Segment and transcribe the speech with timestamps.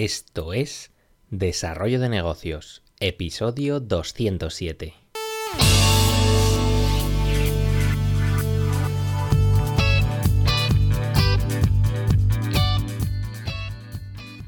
[0.00, 0.92] Esto es
[1.28, 4.94] Desarrollo de Negocios, episodio 207.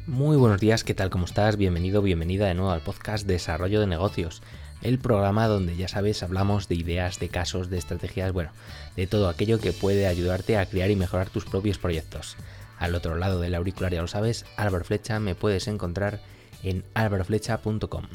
[0.07, 1.11] Muy buenos días, ¿qué tal?
[1.11, 1.57] ¿Cómo estás?
[1.57, 4.43] Bienvenido, bienvenida de nuevo al podcast Desarrollo de Negocios,
[4.82, 8.53] el programa donde ya sabes hablamos de ideas, de casos, de estrategias, bueno,
[8.95, 12.37] de todo aquello que puede ayudarte a crear y mejorar tus propios proyectos.
[12.81, 16.18] Al otro lado del auricular, ya lo sabes, Álvaro Flecha, me puedes encontrar
[16.63, 18.07] en álvaroflecha.com.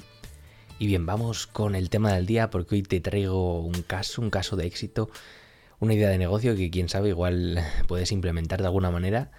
[0.79, 4.31] Y bien, vamos con el tema del día porque hoy te traigo un caso, un
[4.31, 5.11] caso de éxito,
[5.79, 9.29] una idea de negocio que quién sabe igual puedes implementar de alguna manera.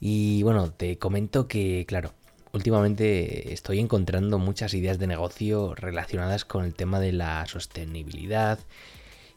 [0.00, 2.12] Y bueno, te comento que, claro,
[2.52, 8.58] últimamente estoy encontrando muchas ideas de negocio relacionadas con el tema de la sostenibilidad.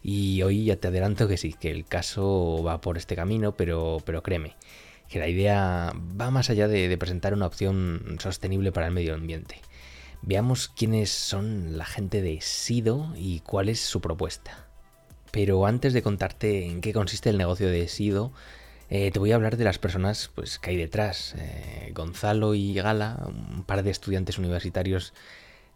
[0.02, 4.00] Y hoy ya te adelanto que sí, que el caso va por este camino, pero,
[4.04, 4.56] pero créeme,
[5.14, 9.62] que la idea va más allá de, presentar una opción sostenible para el medio ambiente.
[10.24, 14.66] Veamos quiénes son la gente de Sido y cuál es su propuesta.
[15.30, 18.32] Pero antes de contarte en qué consiste el negocio de Sido,
[18.90, 21.36] eh, te voy a hablar de las personas pues, que hay detrás.
[21.38, 25.14] Eh, Gonzalo y Gala, un par de estudiantes universitarios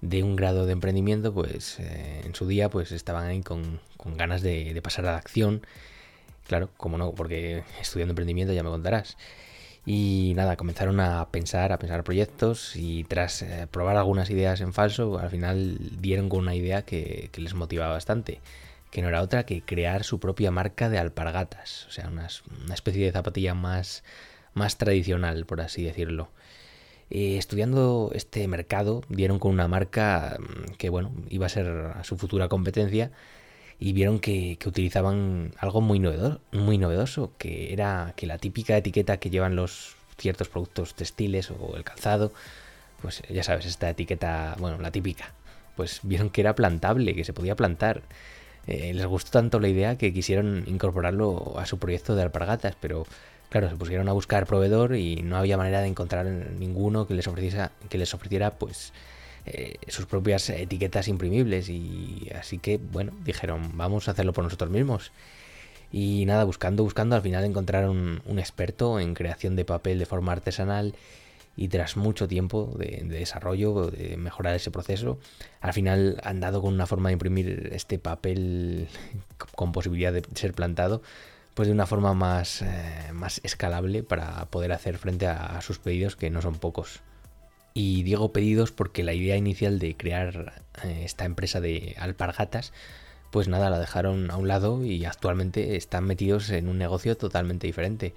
[0.01, 4.41] de un grado de emprendimiento, pues eh, en su día pues estaban ahí con, ganas
[4.41, 5.61] de, de, pasar a la acción
[6.47, 9.17] Claro, como no, porque estudiando emprendimiento ya me contarás.
[9.85, 14.73] Y nada, comenzaron a pensar, a pensar proyectos y tras eh, probar algunas ideas en
[14.73, 18.41] falso, al final dieron con una idea que, les motivaba bastante,
[18.91, 22.27] que no era otra que crear su propia marca de alpargatas, o sea, una,
[22.73, 24.03] especie de zapatilla más,
[24.53, 26.29] más tradicional, por así decirlo.
[27.09, 32.17] Eh, estudiando este mercado, dieron con una marca mm, que, bueno, iba a ser su
[32.17, 33.11] futura competencia
[33.79, 39.17] y vieron que, utilizaban algo muy novedoso, muy novedoso, que era que la típica etiqueta
[39.17, 42.31] que llevan los ciertos productos textiles o el calzado,
[43.01, 45.33] pues ya sabes, esta etiqueta, bueno, la típica,
[45.75, 48.01] pues vieron que era plantable, que se podía plantar.
[48.65, 53.05] Eh, les gustó tanto la idea que quisieron incorporarlo a su proyecto de alpargatas, pero
[53.49, 57.27] claro, se pusieron a buscar proveedor y no había manera de encontrar ninguno que les
[57.27, 58.91] ofreciera, que les ofreciera pues
[59.47, 64.69] eh, sus propias etiquetas imprimibles y así que bueno, dijeron vamos a hacerlo por nosotros
[64.69, 65.11] mismos.
[65.91, 70.33] Y nada, buscando, buscando, al final encontraron un experto en creación de papel de forma
[70.33, 70.95] artesanal
[71.55, 75.17] y tras mucho tiempo de, desarrollo, de mejorar ese proceso,
[75.61, 78.89] al final han dado con una forma de imprimir este papel
[79.55, 81.01] con posibilidad de ser plantado,
[81.53, 86.15] pues de una forma más, eh, más escalable para poder hacer frente a sus pedidos
[86.15, 87.01] que no son pocos.
[87.79, 92.73] Y digo pedidos porque la idea inicial de crear eh, esta empresa de alpargatas,
[93.29, 97.67] pues nada, la dejaron a un lado y actualmente están metidos en un negocio totalmente
[97.67, 98.15] diferente.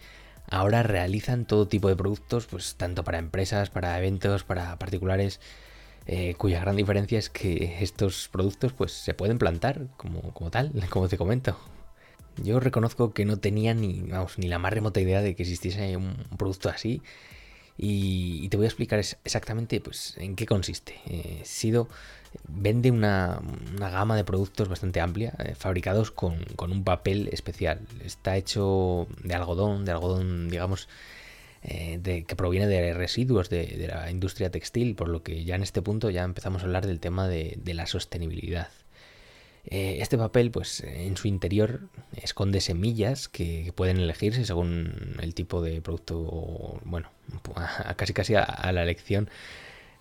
[0.49, 5.41] Ahora realizan todo tipo de productos, pues tanto para empresas, para eventos, para particulares,
[6.07, 10.73] eh, cuya gran diferencia es que estos productos pues se pueden plantar como, como tal,
[10.89, 11.59] como te comento.
[12.43, 14.05] Yo reconozco que no tenía ni,
[14.39, 17.03] ni la más remota idea de que existiese un producto así
[17.83, 20.97] y, te voy a explicar exactamente pues, en qué consiste.
[21.07, 21.89] Eh, Sido
[22.47, 23.41] vende una,
[23.79, 27.81] gama de productos bastante amplia, eh, fabricados con, un papel especial.
[28.05, 30.91] Está hecho de algodón, de algodón, digamos,
[31.63, 35.81] eh, que proviene de residuos de, la industria textil, por lo que ya en este
[35.81, 38.69] punto ya empezamos a hablar del tema de la sostenibilidad.
[39.65, 41.83] Este papel, pues en su interior
[42.17, 47.11] esconde semillas que, pueden elegirse según el tipo de producto, bueno,
[47.97, 49.29] casi casi a, la elección.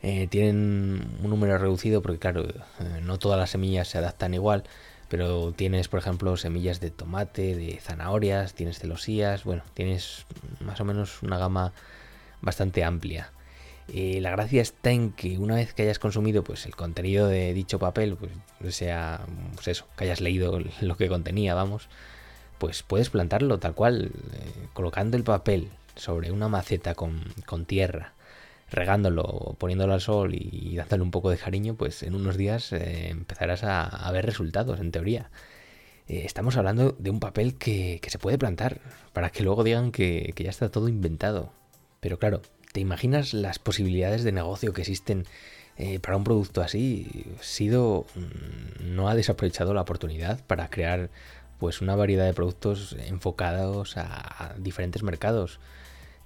[0.02, 4.64] Eh, tienen un número reducido porque claro, eh, no todas las semillas se adaptan igual,
[5.10, 10.26] pero tienes por ejemplo semillas de tomate, de zanahorias, tienes celosías, bueno, tienes
[10.62, 11.74] más o menos una gama
[12.42, 13.32] bastante amplia.
[13.92, 17.54] Eh, la gracia está en que una vez que hayas consumido pues, el contenido de
[17.54, 18.18] dicho papel,
[18.60, 19.22] pues sea
[19.56, 21.90] pues eso, que hayas leído lo que contenía, vamos,
[22.58, 24.12] pues puedes plantarlo tal cual,
[24.74, 27.24] colocando el papel sobre una maceta con,
[27.68, 28.14] tierra,
[28.72, 33.10] regándolo, poniéndolo al sol y dándole un poco de cariño, pues en unos días eh,
[33.10, 35.30] empezarás a, ver resultados, en teoría.
[36.08, 38.82] estamos hablando de un papel que, se puede plantar,
[39.14, 41.52] para que luego digan que ya está todo inventado.
[42.00, 42.42] Pero claro,
[42.72, 45.26] ¿Te imaginas las posibilidades de negocio que existen
[45.78, 47.26] eh, para un producto así?
[47.42, 51.10] Sido mm, no ha desaprovechado la oportunidad para crear
[51.60, 55.60] pues una variedad de productos enfocados a, diferentes mercados.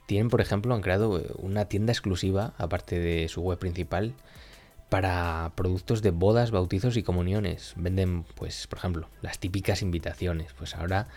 [0.06, 4.14] Tienen, por ejemplo, han creado una tienda exclusiva, aparte de su web principal,
[4.90, 7.74] para productos de bodas, bautizos y comuniones.
[7.76, 10.54] Venden, pues, por ejemplo, las típicas invitaciones.
[10.54, 11.08] Pues ahora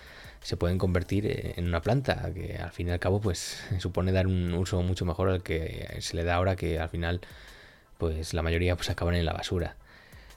[0.40, 4.26] se pueden convertir en una planta, que al fin y al cabo, pues, supone dar
[4.26, 7.20] un uso mucho mejor al que se le da ahora, que al final,
[7.98, 9.76] pues, la mayoría pues acaban en la basura.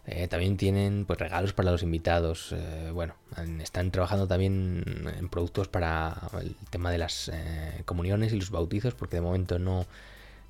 [0.06, 2.54] Eh, también tienen pues regalos para los invitados.
[2.54, 3.16] Eh, bueno,
[3.62, 4.84] están trabajando también
[5.18, 9.60] en productos para el tema de las eh, comuniones y los bautizos, porque de momento
[9.60, 9.86] no,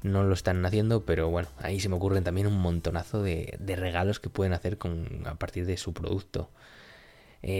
[0.04, 4.20] no lo están haciendo, pero bueno, ahí se me ocurren también un montonazo de, regalos
[4.20, 6.50] que pueden hacer con, a partir de su producto.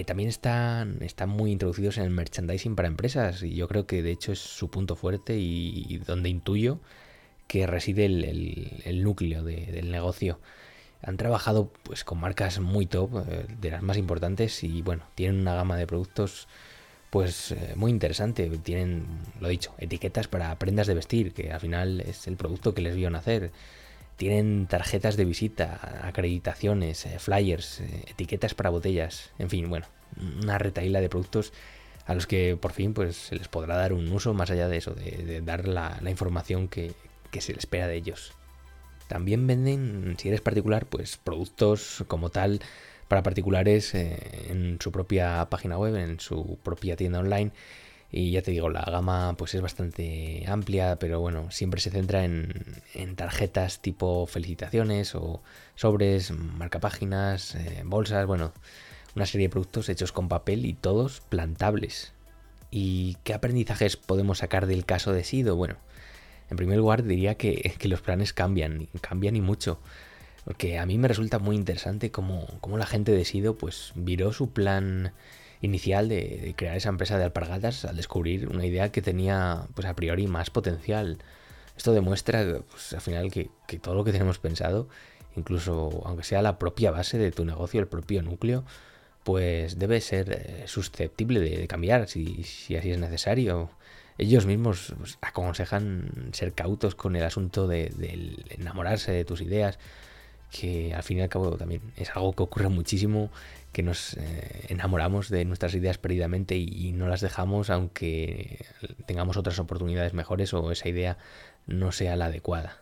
[0.06, 4.12] también están, están muy introducidos en el merchandising para empresas y yo creo que de
[4.12, 6.80] hecho es su punto fuerte y, donde intuyo
[7.48, 10.40] que reside el, núcleo del negocio
[11.02, 15.42] han trabajado pues con marcas muy top, eh, de las más importantes y bueno, tienen
[15.42, 16.48] una gama de productos
[17.10, 18.50] pues eh, muy interesante.
[18.64, 19.06] Tienen,
[19.40, 22.96] lo dicho, etiquetas para prendas de vestir, que al final es el producto que les
[22.96, 23.52] vio nacer.
[24.18, 29.88] Tienen tarjetas de visita, acreditaciones, eh, flyers, etiquetas para botellas, en fin, bueno,
[30.42, 31.54] una retaíla de productos
[32.06, 34.78] a los que por fin pues se les podrá dar un uso más allá de
[34.78, 36.92] eso, de, dar la, información que,
[37.32, 38.34] que se les espera de ellos.
[39.10, 42.62] También venden, si eres particular, pues productos como tal
[43.08, 47.52] para particulares eh, en su propia página web, en su propia tienda online.
[48.12, 52.24] Y ya te digo, la gama pues es bastante amplia, pero bueno, siempre se centra
[52.24, 55.42] en, tarjetas tipo felicitaciones o
[55.74, 58.54] sobres, marcapáginas, páginas, eh, bolsas, bueno,
[59.16, 62.14] una serie de productos hechos con papel y todos plantables.
[62.70, 65.56] ¿Y qué aprendizajes podemos sacar del caso de Sido?
[65.56, 65.78] Bueno,
[66.50, 69.80] en primer lugar, diría que, los planes cambian, cambian y mucho.
[70.46, 72.48] Porque a mí me resulta muy interesante cómo,
[72.78, 75.14] la gente de Sido pues viró su plan
[75.62, 79.96] inicial de, crear esa empresa de alpargatas al descubrir una idea que tenía pues a
[79.96, 81.20] priori más potencial.
[81.78, 83.50] Esto demuestra pues, al final que,
[83.80, 84.88] todo lo que tenemos pensado,
[85.36, 88.64] incluso aunque sea la propia base de tu negocio, el propio núcleo,
[89.24, 93.70] pues debe ser eh, susceptible de, cambiar si, si así es necesario
[94.20, 97.92] ellos mismos pues, aconsejan ser cautos con el asunto de,
[98.50, 99.80] enamorarse de tus ideas,
[100.52, 103.32] que al fin y al cabo también es algo que ocurre muchísimo,
[103.72, 108.66] que nos eh, enamoramos de nuestras ideas perdidamente y, no las dejamos aunque
[109.06, 111.18] tengamos otras oportunidades mejores o esa idea
[111.66, 112.82] no sea la adecuada.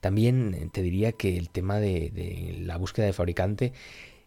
[0.00, 3.72] También te diría que el tema de la búsqueda de fabricante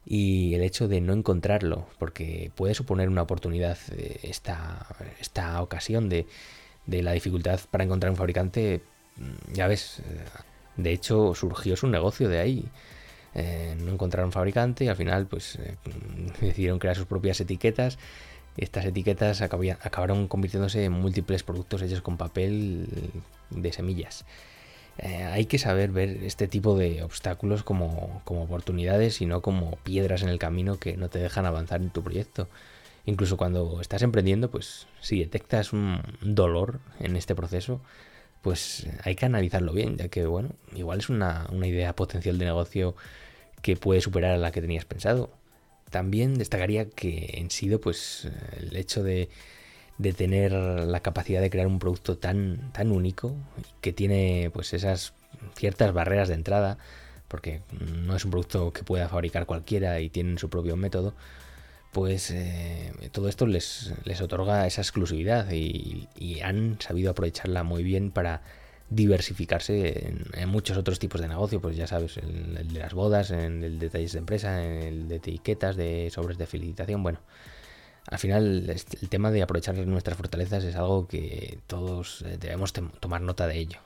[0.06, 4.88] y el hecho de no encontrarlo, porque puede suponer una oportunidad eh, esta,
[5.20, 6.26] esta ocasión de,
[6.86, 8.82] de, la dificultad para encontrar un fabricante,
[9.18, 10.26] mm, ya ves, eh,
[10.78, 12.66] de hecho surgió su negocio de ahí.
[13.36, 15.60] Eh, no encontraron fabricante y al final pues
[16.42, 18.00] decidieron crear sus propias etiquetas.
[18.58, 22.88] Estas etiquetas acabaron convirtiéndose en múltiples productos hechos con papel
[23.52, 24.26] de semillas.
[25.02, 30.24] Eh, hay que saber ver este tipo de obstáculos como, oportunidades y no como piedras
[30.24, 32.50] en el camino que no te dejan avanzar en tu proyecto.
[33.06, 37.82] Incluso cuando estás emprendiendo, pues si detectas un dolor en este proceso,
[38.42, 42.46] pues hay que analizarlo bien, ya que, bueno, igual es una, una idea potencial de
[42.46, 42.96] negocio
[43.62, 45.32] que puede superar a la que tenías pensado.
[45.92, 49.30] También destacaría que en sido, pues el hecho de
[50.00, 53.36] de tener la capacidad de crear un producto tan, tan único
[53.82, 55.14] que tiene pues esas
[55.56, 56.78] ciertas barreras de entrada
[57.28, 57.62] porque
[58.06, 61.14] no es un producto que pueda fabricar cualquiera y tienen su propio método
[61.92, 66.08] pues eh, todo esto les, les, otorga esa exclusividad y,
[66.44, 68.42] han sabido aprovecharla muy bien para
[68.90, 73.32] diversificarse en, muchos otros tipos de negocio, pues ya sabes, el, el de las bodas,
[73.32, 77.20] en el de detalles de empresa, en el de etiquetas, de sobres de felicitación, bueno,
[78.10, 83.22] al final el tema de aprovechar nuestras fortalezas es algo que todos eh, debemos tomar
[83.22, 83.80] nota de ello.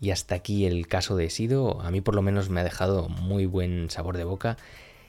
[0.00, 3.08] Y hasta aquí el caso de Sido, a mí por lo menos me ha dejado
[3.08, 4.56] muy buen sabor de boca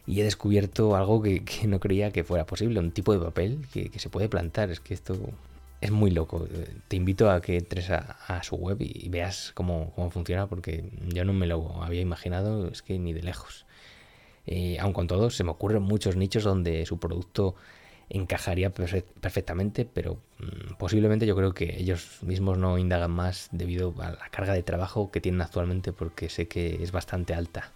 [0.07, 3.91] y he descubierto algo que, no creía que fuera posible, un tipo de papel que,
[3.99, 5.15] se puede plantar, es que esto
[5.81, 6.47] es muy loco.
[6.87, 11.33] Te invito a que entres a, su web y veas cómo, funciona porque yo no
[11.33, 13.65] me lo había imaginado, es que ni de lejos.
[14.47, 17.55] Eh, aun con todo, se me ocurren muchos nichos donde su producto
[18.09, 24.11] encajaría perfectamente, pero mm, posiblemente yo creo que ellos mismos no indagan más debido a
[24.11, 27.71] la carga de trabajo que tienen actualmente porque sé que es bastante alta.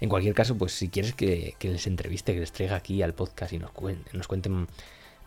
[0.00, 3.52] En cualquier caso, pues si quieres que, les entreviste, que les traiga aquí al podcast
[3.52, 3.70] y nos,
[4.12, 4.66] nos cuenten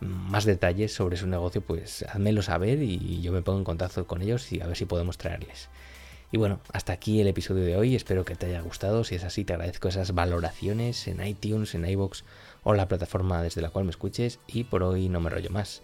[0.02, 4.22] más detalles sobre su negocio, pues házmelo saber y yo me pongo en contacto con
[4.22, 5.70] ellos y a ver si podemos traerles.
[6.32, 9.24] Y bueno, hasta aquí el episodio de hoy, espero que te haya gustado, si es
[9.24, 12.26] así te agradezco esas valoraciones en iTunes, en iBox
[12.64, 15.82] o la plataforma desde la cual me escuches y por hoy no me rollo más.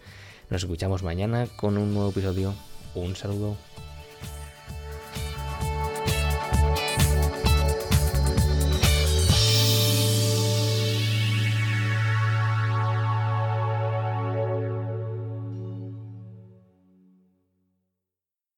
[0.50, 2.54] Nos escuchamos mañana con un nuevo episodio.
[2.94, 3.56] Un saludo.